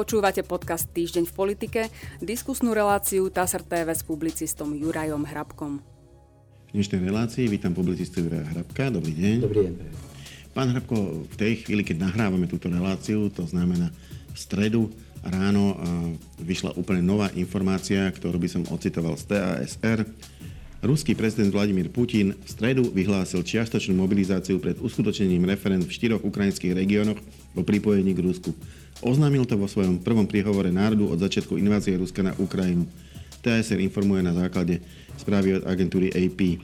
[0.00, 1.80] Počúvate podcast Týždeň v politike,
[2.24, 5.76] diskusnú reláciu TASR TV s publicistom Jurajom Hrabkom.
[5.76, 8.88] V dnešnej relácii vítam publicistu Juraja Hrabka.
[8.88, 9.36] Dobrý deň.
[9.44, 9.74] Dobrý deň.
[10.56, 13.92] Pán Hrabko, v tej chvíli, keď nahrávame túto reláciu, to znamená
[14.32, 14.88] v stredu
[15.20, 15.76] ráno
[16.40, 20.08] vyšla úplne nová informácia, ktorú by som ocitoval z TASR.
[20.80, 26.72] Ruský prezident Vladimír Putin v stredu vyhlásil čiastočnú mobilizáciu pred uskutočnením referend v štyroch ukrajinských
[26.72, 27.20] regiónoch
[27.52, 28.56] o pripojení k Rusku.
[29.00, 32.84] Oznámil to vo svojom prvom príhovore národu od začiatku invázie Ruska na Ukrajinu.
[33.40, 34.84] TSR informuje na základe
[35.16, 36.60] správy od agentúry AP.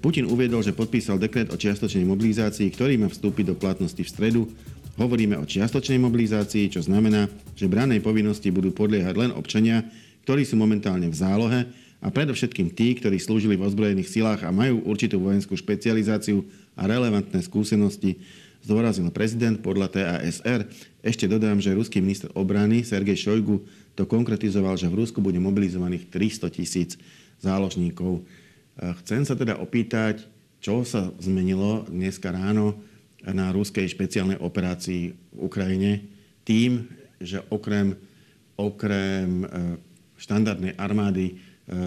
[0.00, 4.48] Putin uviedol, že podpísal dekret o čiastočnej mobilizácii, ktorý má vstúpiť do platnosti v stredu.
[4.96, 9.84] Hovoríme o čiastočnej mobilizácii, čo znamená, že branej povinnosti budú podliehať len občania,
[10.24, 11.60] ktorí sú momentálne v zálohe
[12.00, 16.40] a predovšetkým tí, ktorí slúžili v ozbrojených silách a majú určitú vojenskú špecializáciu
[16.72, 18.16] a relevantné skúsenosti
[18.64, 20.68] zdôraznil prezident podľa TASR.
[21.00, 23.64] Ešte dodám, že ruský minister obrany Sergej Šojgu
[23.96, 26.96] to konkretizoval, že v Rusku bude mobilizovaných 300 tisíc
[27.40, 28.24] záložníkov.
[29.04, 30.24] Chcem sa teda opýtať,
[30.60, 32.76] čo sa zmenilo dneska ráno
[33.24, 36.04] na ruskej špeciálnej operácii v Ukrajine
[36.44, 36.88] tým,
[37.20, 37.92] že okrem,
[38.56, 39.46] okrem e,
[40.16, 41.34] štandardnej armády e,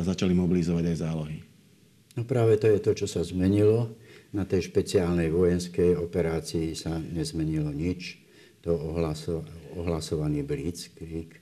[0.06, 1.38] začali mobilizovať aj zálohy.
[2.14, 3.90] No práve to je to, čo sa zmenilo.
[4.34, 8.17] Na tej špeciálnej vojenskej operácii sa nezmenilo nič.
[8.66, 9.45] To ohlaso,
[9.78, 11.40] ohlasovaný Blitzkrieg e,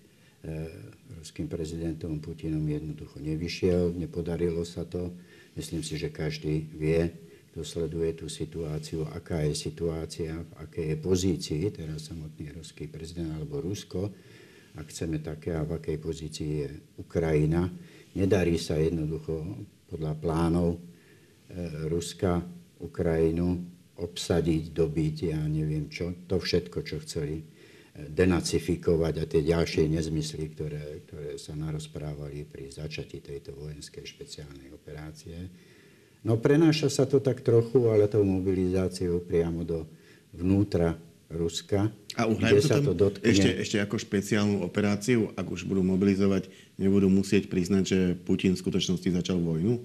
[1.16, 5.16] ruským prezidentom Putinom jednoducho nevyšiel, nepodarilo sa to.
[5.56, 7.08] Myslím si, že každý vie,
[7.56, 13.32] kto sleduje tú situáciu, aká je situácia, v akej je pozícii teraz samotný ruský prezident
[13.32, 14.12] alebo Rusko,
[14.76, 17.72] ak chceme také a v akej pozícii je Ukrajina.
[18.20, 20.80] Nedarí sa jednoducho podľa plánov e,
[21.88, 23.62] Ruska Ukrajinu
[24.02, 30.50] obsadiť, dobiť, ja neviem čo, to všetko, čo chceli eh, denacifikovať a tie ďalšie nezmysly,
[30.58, 35.38] ktoré, ktoré sa narozprávali pri začatí tejto vojenskej špeciálnej operácie.
[36.22, 39.90] No prenáša sa to tak trochu, ale tou mobilizáciou priamo do
[40.34, 40.98] vnútra
[41.32, 41.88] Ruska,
[42.20, 43.24] a kde sa to dotkne.
[43.24, 48.62] Ešte, ešte ako špeciálnu operáciu, ak už budú mobilizovať, nebudú musieť priznať, že Putin v
[48.68, 49.80] skutočnosti začal vojnu?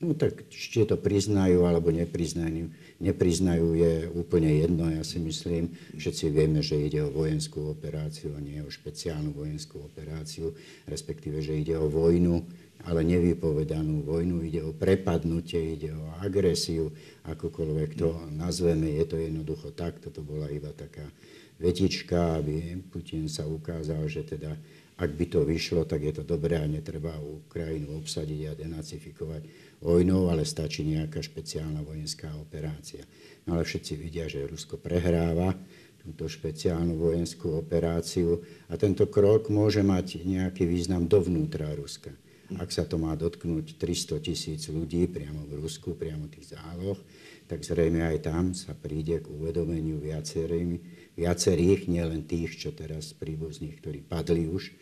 [0.00, 2.72] No tak či to priznajú alebo nepriznajú,
[3.04, 4.88] nepriznajú je úplne jedno.
[4.88, 9.84] Ja si myslím, všetci vieme, že ide o vojenskú operáciu a nie o špeciálnu vojenskú
[9.84, 10.56] operáciu,
[10.88, 12.40] respektíve, že ide o vojnu,
[12.88, 16.88] ale nevypovedanú vojnu, ide o prepadnutie, ide o agresiu,
[17.28, 21.04] akokoľvek to nazveme, je to jednoducho tak, toto bola iba taká
[21.60, 24.56] vetička, aby Putin sa ukázal, že teda
[25.00, 29.42] ak by to vyšlo, tak je to dobré a netreba Ukrajinu obsadiť a denacifikovať
[29.80, 33.00] vojnou, ale stačí nejaká špeciálna vojenská operácia.
[33.48, 35.56] No ale všetci vidia, že Rusko prehráva
[36.04, 42.12] túto špeciálnu vojenskú operáciu a tento krok môže mať nejaký význam dovnútra Ruska.
[42.60, 46.98] Ak sa to má dotknúť 300 tisíc ľudí priamo v Rusku, priamo tých záloh,
[47.46, 54.02] tak zrejme aj tam sa príde k uvedomeniu viacerých, nielen tých, čo teraz príbuzných, ktorí
[54.02, 54.74] padli už,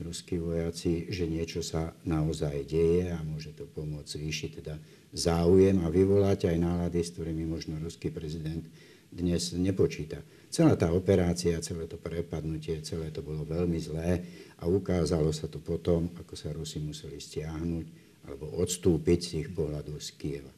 [0.00, 4.74] ruskí vojaci, že niečo sa naozaj deje a môže to pomôcť zvýšiť teda
[5.12, 8.64] záujem a vyvolať aj nálady, s ktorými možno ruský prezident
[9.12, 10.24] dnes nepočíta.
[10.48, 14.24] Celá tá operácia, celé to prepadnutie, celé to bolo veľmi zlé
[14.60, 17.86] a ukázalo sa to potom, ako sa Rusi museli stiahnuť
[18.28, 20.52] alebo odstúpiť z ich pohľadu z Kieva.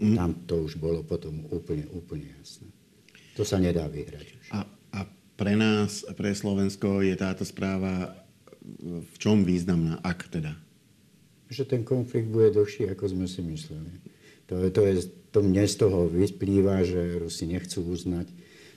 [0.00, 0.16] Mm.
[0.16, 2.68] Tam to už bolo potom úplne, úplne jasné.
[3.38, 4.46] To sa nedá vyhrať už.
[4.52, 5.00] A, a
[5.34, 8.23] pre nás, pre Slovensko je táto správa
[8.88, 10.56] v čom významná, ak teda?
[11.52, 13.92] Že ten konflikt bude dlhší, ako sme si mysleli.
[14.48, 14.94] To, je, to, je,
[15.32, 18.28] to mne z toho vyplýva, že Rusi nechcú uznať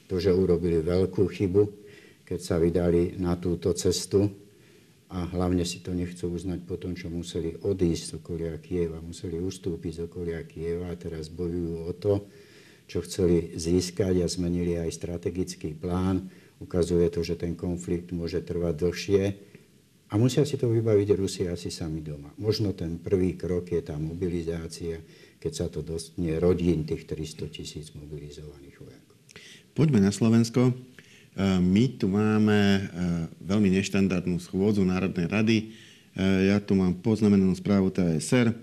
[0.07, 1.63] to, že urobili veľkú chybu,
[2.23, 4.31] keď sa vydali na túto cestu
[5.07, 9.39] a hlavne si to nechcú uznať po tom, čo museli odísť z okolia Kieva, museli
[9.39, 12.27] ustúpiť z okolia Kieva a teraz bojujú o to,
[12.87, 16.28] čo chceli získať a zmenili aj strategický plán.
[16.59, 19.23] Ukazuje to, že ten konflikt môže trvať dlhšie
[20.07, 22.31] a musia si to vybaviť Rusi asi sami doma.
[22.39, 25.03] Možno ten prvý krok je tá mobilizácia,
[25.35, 29.15] keď sa to dostne rodín tých 300 tisíc mobilizovaných vojakov.
[29.75, 30.71] Poďme na Slovensko.
[30.71, 30.73] E,
[31.59, 32.81] my tu máme e,
[33.43, 35.57] veľmi neštandardnú schôdzu Národnej rady.
[35.59, 35.65] E,
[36.49, 38.55] ja tu mám poznamenanú správu TSR.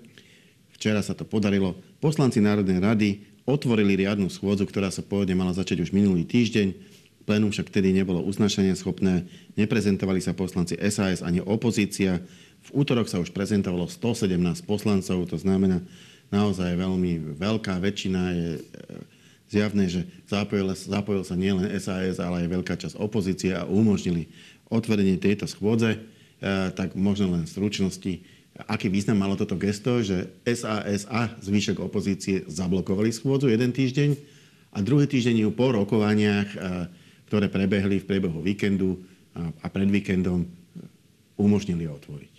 [0.75, 1.77] Včera sa to podarilo.
[2.01, 3.09] Poslanci Národnej rady
[3.45, 6.94] otvorili riadnu schôdzu, ktorá sa pôvodne mala začať už minulý týždeň
[7.25, 9.25] Plénum však vtedy nebolo uznašanie schopné,
[9.57, 12.21] neprezentovali sa poslanci SAS ani opozícia.
[12.69, 15.81] V útorok sa už prezentovalo 117 poslancov, to znamená
[16.29, 18.61] naozaj veľmi veľká väčšina je e,
[19.49, 24.29] zjavné, že zapojil, zapojil sa nielen SAS, ale aj veľká časť opozície a umožnili
[24.73, 26.01] otvorenie tejto schôdze,
[26.75, 28.13] tak možno len v stručnosti,
[28.69, 34.11] aký význam malo toto gesto, že SAS a zvyšok opozície zablokovali schôdzu jeden týždeň
[34.75, 36.51] a druhý týždeň ju po rokovaniach,
[37.35, 39.03] ktoré prebehli v priebehu víkendu
[39.35, 40.47] a pred víkendom,
[41.35, 42.35] umožnili otvoriť.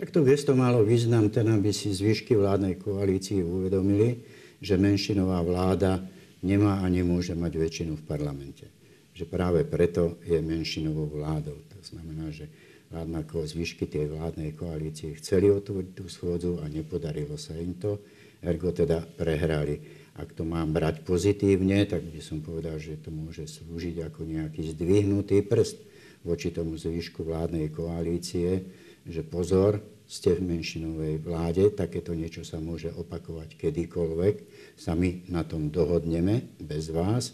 [0.00, 4.24] Tak to gesto malo význam ten, aby si zvyšky vládnej koalícii uvedomili,
[4.64, 6.00] že menšinová vláda
[6.40, 8.64] nemá a nemôže mať väčšinu v parlamente.
[9.12, 11.60] Že práve preto je menšinovou vládou.
[11.76, 12.48] To znamená, že
[12.88, 18.00] vládna zvyšky tej vládnej koalície chceli otvoriť tú schôdzu a nepodarilo sa im to.
[18.40, 19.99] Ergo teda prehrali.
[20.20, 24.76] Ak to mám brať pozitívne, tak by som povedal, že to môže slúžiť ako nejaký
[24.76, 25.80] zdvihnutý prst
[26.20, 28.68] voči tomu zvyšku vládnej koalície,
[29.08, 34.34] že pozor, ste v menšinovej vláde, takéto niečo sa môže opakovať kedykoľvek,
[34.74, 37.32] sa my na tom dohodneme bez vás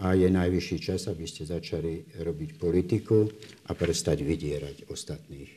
[0.00, 3.28] a je najvyšší čas, aby ste začali robiť politiku
[3.68, 5.50] a prestať vydierať ostatných,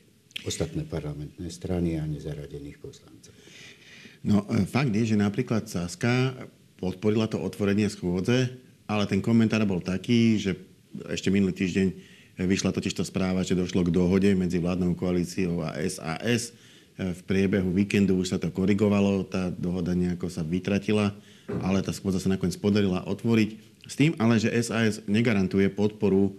[0.45, 3.33] ostatné parlamentné strany a nezaradených poslancov.
[4.27, 6.35] No, e, fakt je, že napríklad Saska
[6.77, 8.53] podporila to otvorenie schôdze,
[8.87, 10.55] ale ten komentár bol taký, že
[11.11, 11.87] ešte minulý týždeň
[12.37, 16.53] Vyšla totiž to správa, že došlo k dohode medzi vládnou koalíciou a SAS.
[16.97, 21.17] V priebehu víkendu už sa to korigovalo, tá dohoda nejako sa vytratila,
[21.61, 23.49] ale tá schôdza sa nakoniec podarila otvoriť.
[23.89, 26.33] S tým ale, že SAS negarantuje podporu,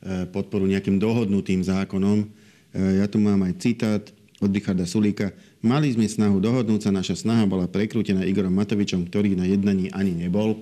[0.00, 2.24] e, podporu nejakým dohodnutým zákonom.
[2.24, 2.26] E,
[3.00, 4.04] ja tu mám aj citát
[4.38, 5.34] od Richarda Sulíka.
[5.60, 10.14] Mali sme snahu dohodnúť sa, naša snaha bola prekrútená Igorom Matovičom, ktorý na jednaní ani
[10.14, 10.54] nebol.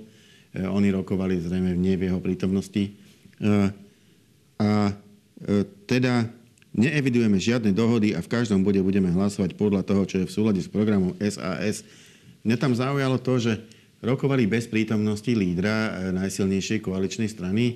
[0.53, 2.97] E, oni rokovali zrejme nie v jeho prítomnosti
[4.57, 6.29] a e, teda
[6.77, 10.61] neevidujeme žiadne dohody a v každom bode budeme hlasovať podľa toho, čo je v súlade
[10.61, 11.85] s programom SAS.
[12.45, 13.53] Mňa tam zaujalo to, že
[14.05, 17.65] rokovali bez prítomnosti lídra e, najsilnejšej koaličnej strany.
[17.69, 17.75] E,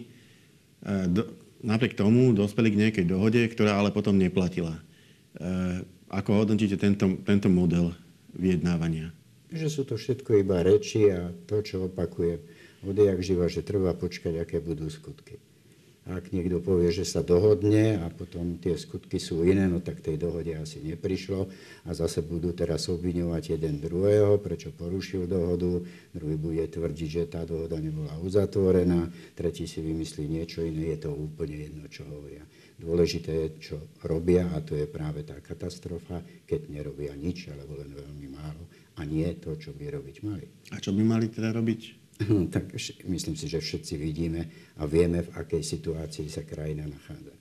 [1.61, 4.81] napriek tomu dospeli k nejakej dohode, ktorá ale potom neplatila.
[6.11, 7.97] Ako hodnotíte tento, tento model
[8.37, 9.15] vyjednávania?
[9.51, 12.39] Že sú to všetko iba reči a to, čo opakuje
[12.87, 15.37] odjak živa, že treba počkať, aké budú skutky.
[16.09, 20.17] Ak niekto povie, že sa dohodne a potom tie skutky sú iné, no tak tej
[20.17, 21.47] dohode asi neprišlo
[21.87, 25.85] a zase budú teraz obviňovať jeden druhého, prečo porušil dohodu,
[26.17, 31.11] druhý bude tvrdiť, že tá dohoda nebola uzatvorená, tretí si vymyslí niečo iné, je to
[31.13, 32.43] úplne jedno, čo hovoria.
[32.81, 33.77] Dôležité je, čo
[34.09, 38.65] robia a to je práve tá katastrofa, keď nerobia nič alebo len veľmi málo
[38.97, 40.49] a nie to, čo by robiť mali.
[40.73, 41.81] A čo by mali teda robiť?
[42.55, 42.73] tak
[43.05, 44.49] myslím si, že všetci vidíme
[44.81, 47.37] a vieme, v akej situácii sa krajina nachádza.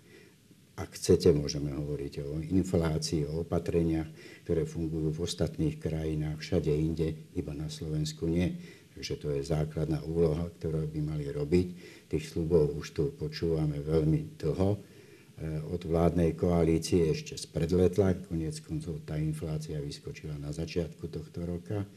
[0.79, 4.07] Ak chcete, môžeme hovoriť o inflácii, o opatreniach,
[4.47, 8.55] ktoré fungujú v ostatných krajinách, všade inde, iba na Slovensku nie.
[8.95, 11.67] Takže to je základná úloha, ktorú by mali robiť.
[12.07, 14.79] Tých slubov už tu počúvame veľmi dlho.
[15.39, 21.87] E, od vládnej koalície ešte spredletla, konec koncov tá inflácia vyskočila na začiatku tohto roka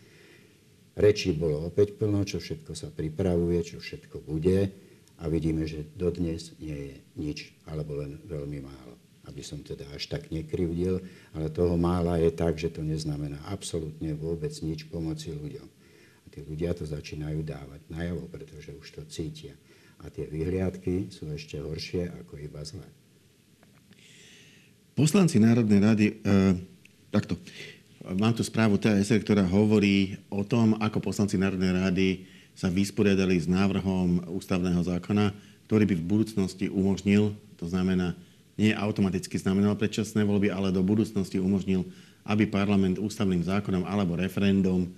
[0.92, 4.68] Rečí bolo opäť plno, čo všetko sa pripravuje, čo všetko bude
[5.16, 9.00] a vidíme, že dodnes nie je nič, alebo len veľmi málo.
[9.24, 11.00] Aby som teda až tak nekrivdil,
[11.32, 15.68] ale toho mála je tak, že to neznamená absolútne vôbec nič pomoci ľuďom.
[16.22, 19.56] A tí ľudia to začínajú dávať najavo, pretože už to cítia.
[20.02, 22.84] A tie vyhliadky sú ešte horšie ako iba zlé.
[24.93, 26.15] Poslanci Národnej rady, e,
[27.08, 27.41] takto,
[28.03, 32.08] Mám tu správu TSR, ktorá hovorí o tom, ako poslanci Národnej rady
[32.51, 35.31] sa vysporiadali s návrhom ústavného zákona,
[35.70, 38.19] ktorý by v budúcnosti umožnil, to znamená,
[38.58, 41.87] nie automaticky znamenal predčasné voľby, ale do budúcnosti umožnil,
[42.27, 44.91] aby parlament ústavným zákonom alebo referendum e,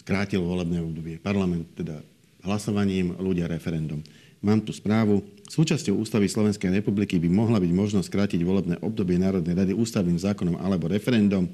[0.00, 1.20] skrátil volebné obdobie.
[1.20, 2.00] Parlament teda
[2.40, 4.00] hlasovaním, ľudia referendum.
[4.38, 5.26] Mám tu správu.
[5.50, 10.62] Súčasťou ústavy Slovenskej republiky by mohla byť možnosť skrátiť volebné obdobie Národnej rady ústavným zákonom
[10.62, 11.50] alebo referendum.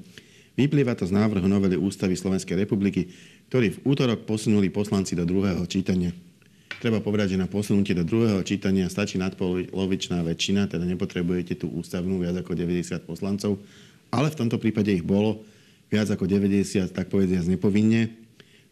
[0.53, 3.09] Vyplýva to z návrhu novely ústavy Slovenskej republiky,
[3.49, 6.13] ktorý v útorok posunuli poslanci do druhého čítania.
[6.77, 12.21] Treba povedať, že na posunutie do druhého čítania stačí nadpolovičná väčšina, teda nepotrebujete tú ústavnú
[12.21, 13.57] viac ako 90 poslancov,
[14.13, 15.41] ale v tomto prípade ich bolo
[15.89, 18.24] viac ako 90, tak povediať nepovinne.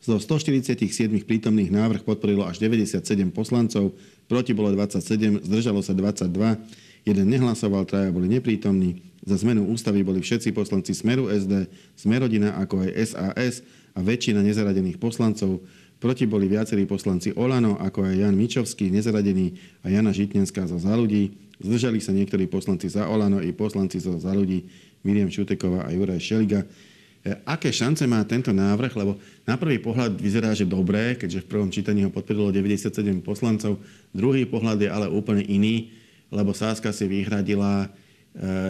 [0.04, 0.84] Zo 147
[1.24, 3.00] prítomných návrh podporilo až 97
[3.32, 3.96] poslancov,
[4.28, 6.28] proti bolo 27, zdržalo sa 22,
[7.08, 9.00] jeden nehlasoval, traja boli neprítomní.
[9.24, 13.64] Za zmenu ústavy boli všetci poslanci Smeru SD, Smerodina ako aj SAS
[13.96, 15.64] a väčšina nezaradených poslancov.
[16.04, 19.56] Proti boli viacerí poslanci Olano, ako aj Jan Mičovský, nezaradený
[19.88, 21.32] a Jana Žitnenská za za ľudí.
[21.64, 24.68] Zdržali sa niektorí poslanci za Olano i poslanci za za ľudí
[25.08, 26.68] Miriam Šuteková a Juraj Šeliga.
[27.48, 29.16] Aké šance má tento návrh, lebo
[29.48, 32.92] na prvý pohľad vyzerá, že dobré, keďže v prvom čítaní ho podporilo 97
[33.24, 33.80] poslancov,
[34.12, 35.96] druhý pohľad je ale úplne iný,
[36.28, 37.88] lebo Sáska si vyhradila,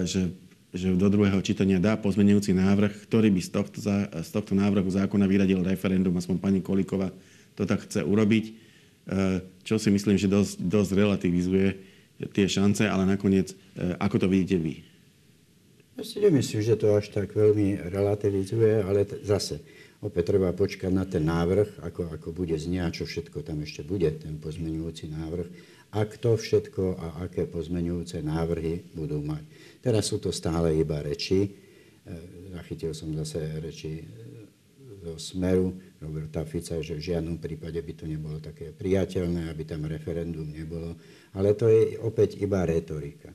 [0.06, 0.30] že
[0.74, 3.78] že do druhého čítania dá pozmenujúci návrh, ktorý by z tohto,
[4.26, 7.14] z tohto návrhu zákona vyradil referendum, aspoň pani Kolikova
[7.54, 8.54] to tak chce urobiť, e,
[9.62, 11.68] čo si myslím, že dosť, dosť relativizuje
[12.34, 14.82] tie šance, ale nakoniec, e, ako to vidíte vy?
[15.94, 19.62] Ja si nemyslím, že to až tak veľmi relativizuje, ale t- zase
[20.02, 24.10] opäť treba počkať na ten návrh, ako, ako bude znieť, čo všetko tam ešte bude,
[24.18, 25.48] ten pozmenujúci návrh
[25.94, 29.46] a kto všetko a aké pozmenujúce návrhy budú mať.
[29.86, 31.46] Teraz sú to stále iba reči.
[31.46, 31.50] E,
[32.58, 34.06] zachytil som zase reči e,
[35.06, 39.86] zo Smeru Roberta Fica, že v žiadnom prípade by to nebolo také priateľné, aby tam
[39.86, 40.98] referendum nebolo.
[41.38, 43.30] Ale to je opäť iba retorika.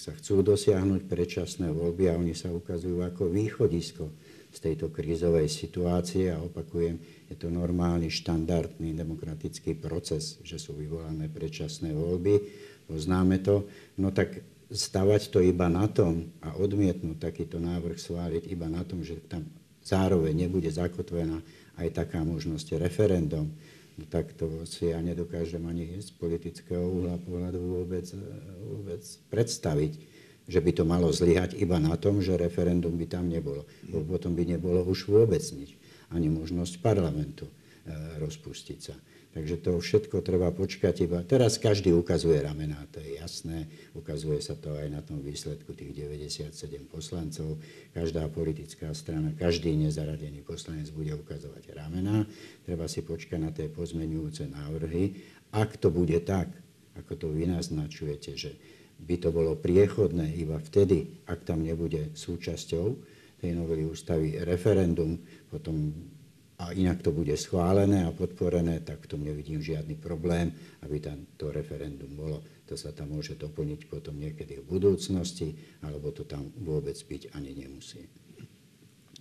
[0.00, 4.08] Sa chcú dosiahnuť predčasné voľby a oni sa ukazujú ako východisko
[4.48, 6.32] z tejto krízovej situácie.
[6.32, 6.96] A opakujem,
[7.28, 12.32] je to normálny, štandardný demokratický proces, že sú vyvolané predčasné voľby,
[12.88, 13.68] poznáme to,
[14.00, 14.40] no tak
[14.72, 19.44] stavať to iba na tom a odmietnúť takýto návrh schváliť iba na tom, že tam
[19.84, 21.44] zároveň nebude zakotvená
[21.76, 23.52] aj taká možnosť referendum,
[24.08, 28.06] tak to si ja nedokážem ani z politického uhla pohľadu vôbec,
[28.64, 29.92] vôbec predstaviť,
[30.50, 33.68] že by to malo zlyhať iba na tom, že referendum by tam nebolo.
[33.86, 35.76] Bo potom by nebolo už vôbec nič,
[36.10, 37.52] ani možnosť parlamentu e,
[38.18, 38.94] rozpustiť sa.
[39.30, 41.22] Takže to všetko treba počkať iba.
[41.22, 43.70] Teraz každý ukazuje ramená, to je jasné.
[43.94, 46.50] Ukazuje sa to aj na tom výsledku tých 97
[46.90, 47.62] poslancov.
[47.94, 52.26] Každá politická strana, každý nezaradený poslanec bude ukazovať ramená.
[52.66, 55.22] Treba si počkať na tie pozmenujúce návrhy.
[55.54, 56.50] Ak to bude tak,
[56.98, 58.58] ako to vy naznačujete, že
[58.98, 62.86] by to bolo priechodné iba vtedy, ak tam nebude súčasťou
[63.40, 65.94] tej novely ústavy referendum, potom
[66.60, 70.52] a inak to bude schválené a podporené, tak v tom nevidím žiadny problém,
[70.84, 72.44] aby tam to referendum bolo.
[72.68, 77.56] To sa tam môže doplniť potom niekedy v budúcnosti, alebo to tam vôbec byť ani
[77.56, 78.04] nemusí.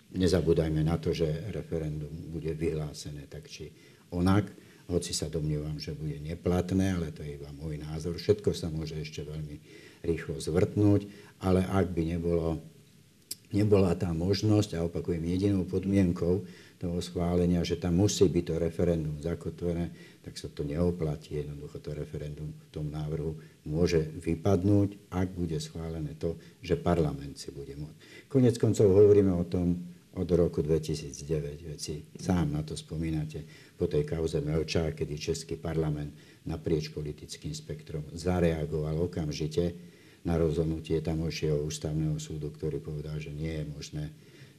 [0.10, 3.72] Nezabúdajme na to, že referendum bude vyhlásené tak či
[4.12, 4.52] onak,
[4.90, 8.18] hoci sa domnievam, že bude neplatné, ale to je iba môj názor.
[8.18, 9.62] Všetko sa môže ešte veľmi
[10.02, 11.06] rýchlo zvrtnúť,
[11.46, 12.58] ale ak by nebolo,
[13.54, 16.46] nebola tá možnosť, a opakujem, jedinou podmienkou,
[16.80, 19.92] toho schválenia, že tam musí byť to referendum zakotvené,
[20.24, 21.44] tak sa to neoplatí.
[21.44, 23.36] Jednoducho to referendum v tom návrhu
[23.68, 28.32] môže vypadnúť, ak bude schválené to, že parlament si bude môcť.
[28.32, 29.76] Konec koncov hovoríme o tom
[30.16, 31.76] od roku 2009.
[31.76, 33.44] Veci sám na to spomínate
[33.76, 36.16] po tej kauze Melča, kedy Český parlament
[36.48, 39.76] naprieč politickým spektrom zareagoval okamžite
[40.28, 44.06] na rozhodnutie tamojšieho ústavného súdu, ktorý povedal, že nie je možné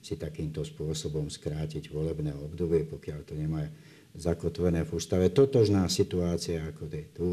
[0.00, 3.68] si takýmto spôsobom skrátiť volebné obdobie, pokiaľ to nemá
[4.16, 5.28] zakotvené v ústave.
[5.28, 7.28] Totožná situácia ako je tu.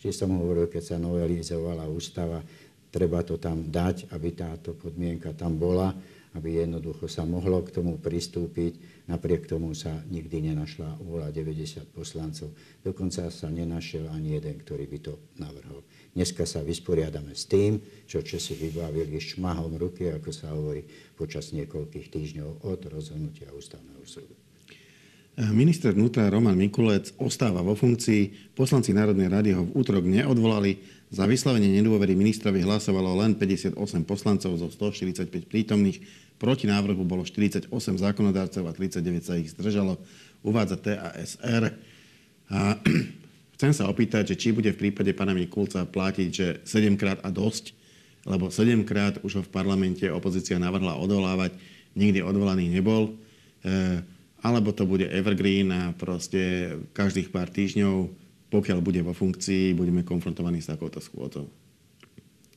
[0.00, 2.40] Vždy som hovoril, keď sa novelizovala ústava,
[2.88, 5.92] treba to tam dať, aby táto podmienka tam bola,
[6.36, 8.76] aby jednoducho sa mohlo k tomu pristúpiť.
[9.08, 12.52] Napriek tomu sa nikdy nenašla vôľa 90 poslancov.
[12.84, 15.80] Dokonca sa nenašiel ani jeden, ktorý by to navrhol.
[16.12, 20.84] Dneska sa vysporiadame s tým, čo Česi vybavili šmahom ruky, ako sa hovorí,
[21.16, 24.45] počas niekoľkých týždňov od rozhodnutia ústavného súdu.
[25.36, 28.56] Minister vnútra Roman Mikulec ostáva vo funkcii.
[28.56, 30.80] Poslanci Národnej rady ho v útorok neodvolali.
[31.12, 33.76] Za vyslovenie nedôvery ministrovi hlasovalo len 58
[34.08, 36.00] poslancov zo 145 prítomných.
[36.40, 40.00] Proti návrhu bolo 48 zákonodárcov a 39 sa ich zdržalo.
[40.40, 41.76] Uvádza TASR.
[42.48, 42.80] A
[43.56, 47.32] Chcem sa opýtať, že či bude v prípade pána Mikulca platiť, že 7 krát a
[47.32, 47.72] dosť,
[48.28, 51.56] lebo 7 krát už ho v parlamente opozícia navrhla odvolávať,
[51.96, 53.16] nikdy odvolaný nebol,
[53.64, 54.04] e,
[54.46, 58.06] alebo to bude evergreen a proste každých pár týždňov,
[58.54, 61.50] pokiaľ bude vo funkcii, budeme konfrontovaní s takouto schôdzou.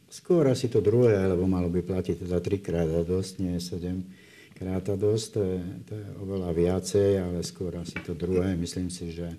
[0.10, 4.58] Skôr asi to druhé, lebo malo by platiť teda 3 krát a dosť, nie 7
[4.58, 8.54] krát a dosť, to je, to je oveľa viacej, ale skôr asi to druhé.
[8.58, 9.34] Myslím si, že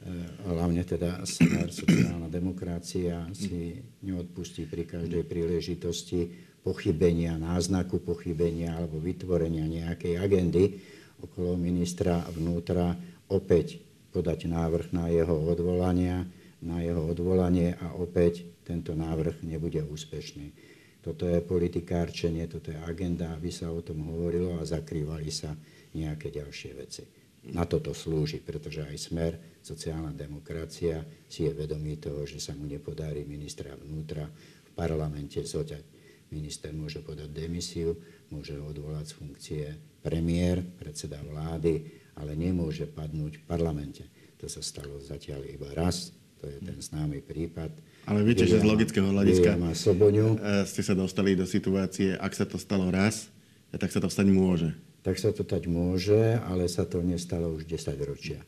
[0.00, 0.08] Eh,
[0.48, 6.24] hlavne teda smer sociálna demokracia si neodpustí pri každej príležitosti
[6.64, 10.80] pochybenia, náznaku pochybenia alebo vytvorenia nejakej agendy
[11.22, 12.96] okolo ministra vnútra
[13.30, 16.26] opäť podať návrh na jeho odvolania,
[16.60, 20.52] na jeho odvolanie a opäť tento návrh nebude úspešný.
[21.00, 25.56] Toto je politikárčenie, toto je agenda, aby sa o tom hovorilo a zakrývali sa
[25.96, 27.04] nejaké ďalšie veci
[27.48, 29.32] na toto slúži, pretože aj smer,
[29.64, 35.84] sociálna demokracia si je vedomý toho, že sa mu nepodarí ministra vnútra v parlamente zoťať.
[36.30, 37.96] Minister môže podať demisiu,
[38.28, 39.64] môže odvolať z funkcie
[40.00, 41.84] premiér, predseda vlády,
[42.16, 44.04] ale nemôže padnúť v parlamente.
[44.40, 47.68] To sa stalo zatiaľ iba raz, to je ten známy prípad.
[48.08, 52.56] Ale viete, že z logického hľadiska e, ste sa dostali do situácie, ak sa to
[52.56, 53.28] stalo raz,
[53.76, 54.72] tak sa to stať môže.
[55.04, 58.40] Tak sa to stať môže, ale sa to nestalo už 10 ročia.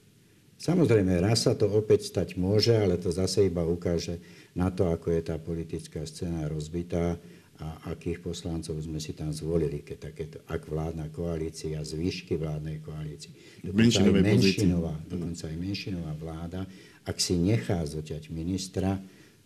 [0.63, 4.23] Samozrejme, raz sa to opäť stať môže, ale to zase iba ukáže
[4.55, 7.19] na to, ako je tá politická scéna rozbitá
[7.61, 13.31] a akých poslancov sme si tam zvolili, keď takéto, ak vládna koalícia, zvýšky vládnej koalície,
[13.61, 16.61] dokonca aj, menšinová, dokonca aj menšinová vláda,
[17.05, 18.99] ak si nechá zoťať ministra,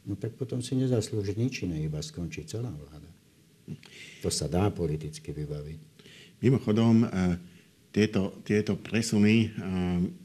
[0.07, 3.11] no tak potom si nezaslúži nič iné, iba skončí celá vláda.
[4.23, 5.81] To sa dá politicky vybaviť.
[6.41, 7.37] Mimochodom, eh,
[7.97, 9.57] tieto, tieto presuny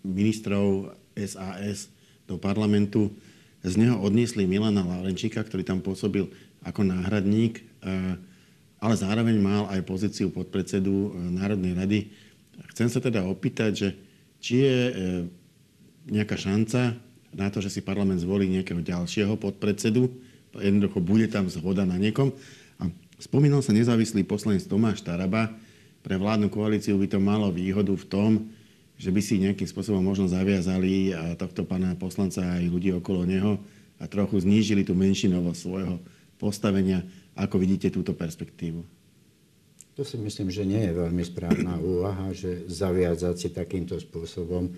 [0.04, 1.88] ministrov SAS
[2.28, 3.16] do parlamentu
[3.64, 6.28] z neho odniesli Milana Laurenčíka, ktorý tam pôsobil
[6.68, 7.64] ako náhradník,
[8.82, 12.00] ale zároveň mal aj pozíciu podpredsedu Národnej rady.
[12.74, 13.90] Chcem sa teda opýtať, že
[14.42, 14.94] či je e,
[16.10, 16.98] nejaká šanca
[17.32, 20.10] na to, že si parlament zvolí nejakého ďalšieho podpredsedu,
[20.58, 22.34] jednoducho bude tam zhoda na niekom.
[22.82, 22.90] A
[23.22, 25.54] spomínal sa nezávislý poslanec Tomáš Taraba,
[26.02, 28.30] pre vládnu koalíciu by to malo výhodu v tom,
[28.98, 33.62] že by si nejakým spôsobom možno zaviazali a tohto pána poslanca aj ľudí okolo neho
[34.02, 35.96] a trochu znížili tú menšinovosť svojho
[36.42, 37.06] postavenia.
[37.36, 38.84] Ako vidíte túto perspektívu?
[40.00, 44.72] To si myslím, že nie je veľmi správna úvaha, že zaviazať si takýmto spôsobom,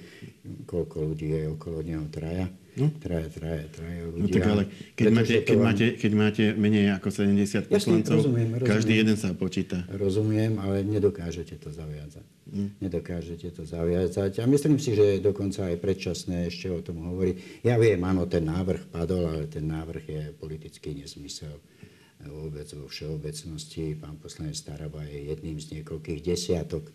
[0.66, 2.90] koľko ľudí je okolo neho, traja, no?
[2.98, 4.26] traja, traja, traja ľudia.
[4.26, 4.64] No tak ale
[4.98, 5.66] keď, máte, keď, vám...
[5.70, 9.86] máte, keď máte menej ako 70 poslancov, rozumiem, rozumiem, každý jeden sa počíta.
[9.94, 12.26] Rozumiem, ale nedokážete to zaviazať.
[12.50, 12.70] Hm.
[12.82, 14.42] Nedokážete to zaviazať.
[14.42, 17.62] A myslím si, že dokonca aj predčasné ešte o tom hovoriť.
[17.62, 21.54] Ja viem, áno, ten návrh padol, ale ten návrh je politický nesmysel
[22.30, 23.98] vôbec vo všeobecnosti.
[24.00, 26.92] Pán poslanec Staraba je jedným z niekoľkých desiatok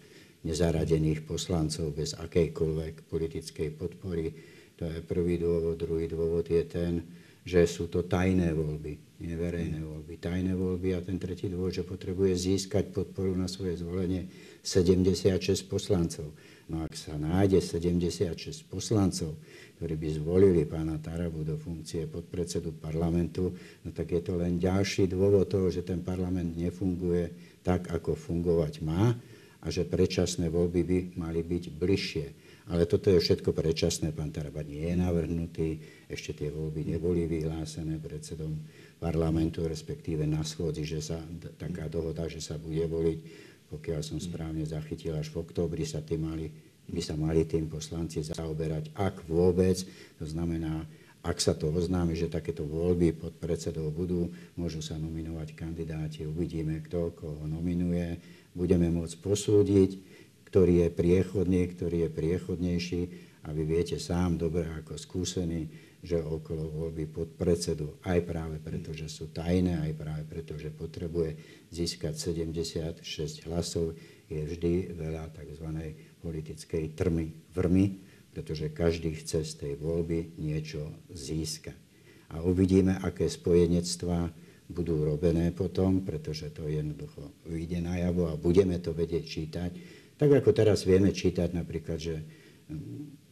[0.46, 4.32] nezaradených poslancov bez akejkoľvek politickej podpory.
[4.78, 5.76] To je prvý dôvod.
[5.80, 7.02] Druhý dôvod je ten,
[7.42, 10.14] že sú to tajné voľby, neverejné voľby.
[10.20, 14.30] Tajné voľby a ten tretí dôvod, že potrebuje získať podporu na svoje zvolenie
[14.62, 16.30] 76 poslancov.
[16.68, 19.40] No ak sa nájde 76 poslancov,
[19.80, 25.08] ktorí by zvolili pána Tarabu do funkcie podpredsedu parlamentu, no tak je to len ďalší
[25.08, 27.32] dôvod toho, že ten parlament nefunguje
[27.64, 29.16] tak, ako fungovať má
[29.64, 32.26] a že predčasné voľby by mali byť bližšie.
[32.68, 35.68] Ale toto je všetko predčasné, pán Taraba nie je navrhnutý,
[36.04, 38.60] ešte tie voľby neboli vyhlásené predsedom
[39.00, 41.16] parlamentu, respektíve na schôdzi, že sa
[41.56, 43.18] taká dohoda, že sa bude voliť
[43.68, 46.48] pokiaľ som správne zachytil, až v októbri sa tým mali,
[46.88, 49.76] by sa mali tým poslanci zaoberať, ak vôbec.
[50.16, 50.88] To znamená,
[51.20, 56.80] ak sa to oznámi, že takéto voľby pod predsedou budú, môžu sa nominovať kandidáti, uvidíme,
[56.86, 58.16] kto koho nominuje,
[58.56, 59.90] budeme môcť posúdiť,
[60.48, 63.02] ktorý je priechodný, ktorý je priechodnejší
[63.44, 68.94] a vy viete sám dobre ako skúsený, že okolo voľby pod predsedu, aj práve preto,
[68.94, 71.34] že sú tajné, aj práve preto, že potrebuje
[71.74, 73.02] získať 76
[73.50, 73.98] hlasov,
[74.30, 75.68] je vždy veľa tzv.
[76.22, 77.86] politickej trmy, vrmy,
[78.30, 81.74] pretože každý chce z tej voľby niečo získať.
[82.28, 84.30] A uvidíme, aké spojenectvá
[84.68, 89.70] budú robené potom, pretože to jednoducho vyjde najavo a budeme to vedieť čítať.
[90.20, 92.20] Tak ako teraz vieme čítať napríklad, že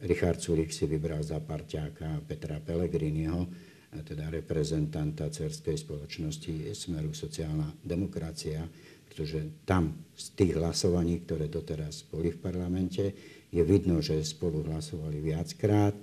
[0.04, 3.48] Richard Sulik si vybral za parťáka Petra Pellegriniho,
[3.96, 8.64] teda reprezentanta cerskej spoločnosti Smeru sociálna demokracia,
[9.08, 13.04] pretože tam z tých hlasovaní, ktoré doteraz boli v parlamente,
[13.48, 15.96] je vidno, že spolu hlasovali viackrát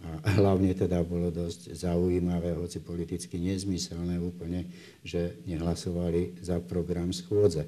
[0.00, 4.70] a hlavne teda bolo dosť zaujímavé, hoci politicky nezmyselné úplne,
[5.02, 7.66] že nehlasovali za program schôdze.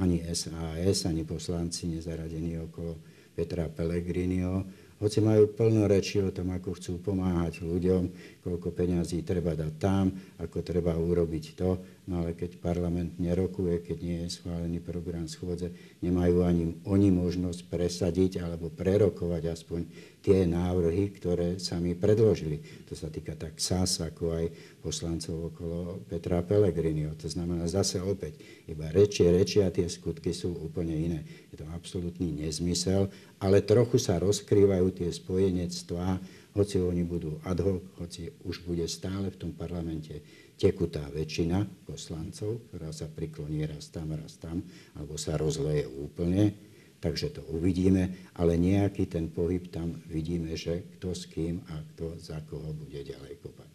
[0.00, 4.64] Ani SAS, ani poslanci nezaradení okolo Petra Pellegriniho
[5.02, 8.02] hoci majú plno reči o tom, ako chcú pomáhať ľuďom,
[8.46, 13.98] koľko peňazí treba dať tam, ako treba urobiť to, no ale keď parlament nerokuje, keď
[13.98, 15.74] nie je schválený program schôdze,
[16.06, 19.80] nemajú ani oni možnosť presadiť alebo prerokovať aspoň
[20.22, 22.62] tie návrhy, ktoré sami predložili.
[22.86, 24.46] To sa týka tak SAS, ako aj
[24.78, 27.18] poslancov okolo Petra Pellegriniho.
[27.18, 28.38] To znamená zase opäť,
[28.70, 31.20] iba reči, reči a tie skutky sú úplne iné.
[31.50, 33.10] Je to absolútny nezmysel,
[33.42, 36.22] ale trochu sa rozkrývajú tie spojenectvá,
[36.54, 40.22] hoci oni budú ad hoc, hoci už bude stále v tom parlamente
[40.54, 44.62] tekutá väčšina poslancov, ktorá sa prikloní raz tam, raz tam,
[44.94, 46.54] alebo sa rozleje úplne,
[47.02, 52.14] takže to uvidíme, ale nejaký ten pohyb tam vidíme, že kto s kým a kto
[52.22, 53.70] za koho bude ďalej kopať.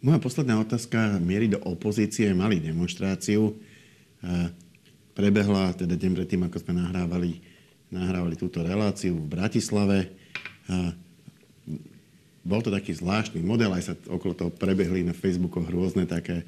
[0.00, 2.26] Moja posledná otázka mierí do opozície.
[2.32, 3.54] Mali demonstráciu.
[5.14, 7.38] prebehla, teda deň predtým, ako sme nahrávali,
[7.88, 10.10] nahrávali túto reláciu v Bratislave.
[12.44, 16.44] Bol to taký zvláštny model, aj sa okolo toho prebehli na Facebookoch rôzne také,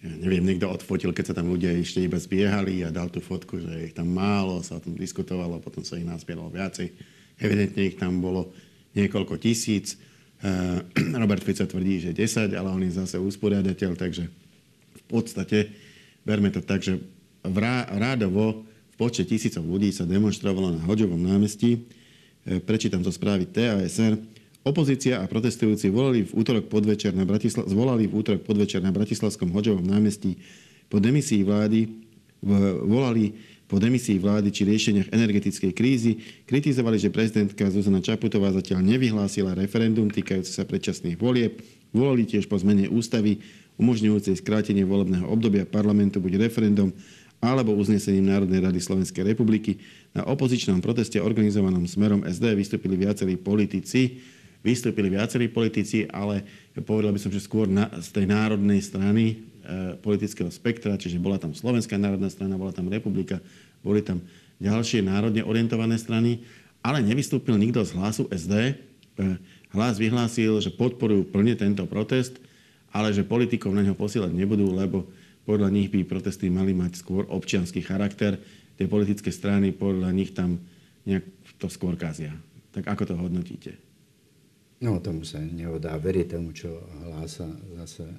[0.00, 3.60] ja neviem, niekto odfotil, keď sa tam ľudia ešte iba zbiehali a dal tú fotku,
[3.60, 6.88] že ich tam málo, sa o tom diskutovalo, potom sa ich nazbieralo viacej.
[7.36, 8.48] Evidentne ich tam bolo
[8.96, 10.00] niekoľko tisíc.
[11.20, 14.24] Robert Fico tvrdí, že 10, ale on je zase usporiadateľ, takže
[14.96, 15.68] v podstate
[16.24, 16.96] berme to tak, že
[17.92, 21.84] rádovo v počte tisícov ľudí sa demonstrovalo na Hoďovom námestí.
[22.44, 24.16] E, prečítam to správy TASR.
[24.60, 29.88] Opozícia a protestujúci volali v útorok podvečer na, Bratisla- v útorok podvečer na Bratislavskom Hoďovom
[29.88, 30.36] námestí
[30.92, 31.88] po demisii vlády
[32.84, 33.32] volali
[33.64, 40.10] po demisii vlády či riešeniach energetickej krízy, kritizovali, že prezidentka Zuzana Čaputová zatiaľ nevyhlásila referendum
[40.10, 41.62] týkajúce sa predčasných volieb,
[41.94, 43.38] volali tiež po zmene ústavy
[43.78, 46.90] umožňujúcej skrátenie volebného obdobia parlamentu buď referendum
[47.40, 49.80] alebo uznesením Národnej rady Slovenskej republiky.
[50.12, 54.20] Na opozičnom proteste organizovanom smerom SD vystúpili viacerí politici,
[54.60, 56.44] vystúpili viacerí politici, ale
[56.84, 61.40] povedal by som, že skôr na, z tej národnej strany e, politického spektra, čiže bola
[61.40, 63.40] tam Slovenská národná strana, bola tam Republika,
[63.80, 64.20] boli tam
[64.60, 66.44] ďalšie národne orientované strany,
[66.84, 68.54] ale nevystúpil nikto z hlasu SD.
[68.56, 68.72] E,
[69.72, 72.36] hlas vyhlásil, že podporujú plne tento protest,
[72.92, 75.08] ale že politikov na ňo posielať nebudú, lebo
[75.48, 78.36] podľa nich by protesty mali mať skôr občianský charakter.
[78.76, 80.60] Tie politické strany podľa nich tam
[81.08, 81.24] nejak
[81.56, 82.36] to skôr kazia.
[82.76, 83.89] Tak ako to hodnotíte?
[84.80, 86.72] No, tomu sa neodá veriť, tomu, čo
[87.04, 88.18] hlása zase e,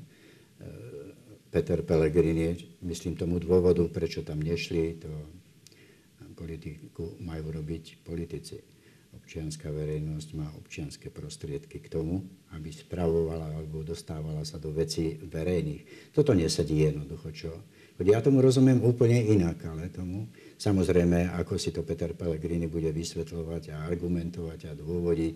[1.49, 2.77] Peter Pellegrini.
[2.85, 5.09] Myslím tomu dôvodu, prečo tam nešli, to
[6.37, 8.57] politiku majú robiť politici
[9.11, 12.23] občianská verejnosť má občianské prostriedky k tomu,
[12.55, 16.15] aby spravovala alebo dostávala sa do vecí verejných.
[16.15, 17.51] Toto nesedí jednoducho, čo?
[18.01, 20.25] Ja tomu rozumiem úplne inak, ale tomu,
[20.57, 25.35] samozrejme, ako si to Peter Pellegrini bude vysvetľovať a argumentovať a dôvodiť,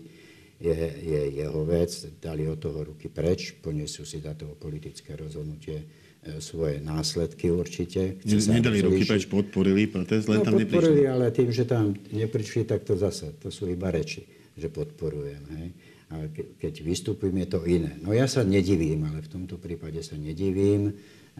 [0.60, 1.90] je, je jeho vec.
[2.20, 8.18] Dali od toho ruky preč, ponesú si za to politické rozhodnutie E, svoje následky určite.
[8.18, 11.14] Chce Nedali ruky preč, podporili protest, len no, tam podporili, neprišli.
[11.14, 14.26] ale tým, že tam neprišli, tak to zase, to sú iba reči,
[14.58, 15.42] že podporujem.
[15.54, 15.68] Hej.
[16.06, 16.14] A
[16.58, 17.98] keď vystupujem, je to iné.
[18.02, 20.94] No ja sa nedivím, ale v tomto prípade sa nedivím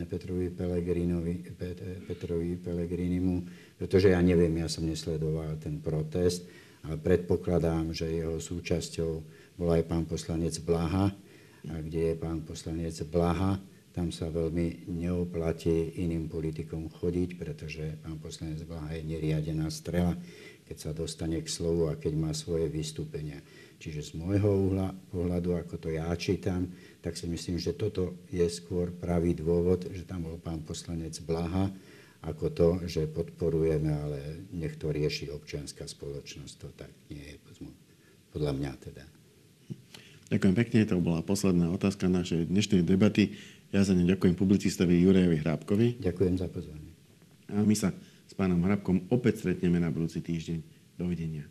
[0.06, 1.34] Petrovi Pelegrinovi,
[2.06, 3.36] Petrovi Pelegrinimu,
[3.78, 6.46] pretože ja neviem, ja som nesledoval ten protest,
[6.94, 9.12] predpokladám, že jeho súčasťou
[9.58, 11.10] bol aj pán poslanec Blaha,
[11.66, 13.58] a kde je pán poslanec Blaha,
[13.90, 20.14] tam sa veľmi neoplatí iným politikom chodiť, pretože pán poslanec Blaha je neriadená strela,
[20.68, 23.40] keď sa dostane k slovu a keď má svoje vystúpenia.
[23.80, 24.72] Čiže z môjho
[25.10, 26.68] pohľadu, ako to ja čítam,
[27.00, 31.72] tak si myslím, že toto je skôr pravý dôvod, že tam bol pán poslanec Blaha,
[32.26, 34.18] ako to, že podporujeme, ale
[34.50, 36.54] nech to rieši občianská spoločnosť.
[36.58, 37.36] To tak nie je,
[38.34, 39.04] podľa mňa teda.
[40.26, 43.38] Ďakujem pekne, to bola posledná otázka našej dnešnej debaty.
[43.70, 46.02] Ja za ne ďakujem publicistovi Jurajovi Hrábkovi.
[46.02, 46.90] Ďakujem za pozvanie.
[47.46, 47.94] A my sa
[48.26, 50.58] s pánom Hrábkom opäť stretneme na budúci týždeň.
[50.98, 51.46] Dovidenia.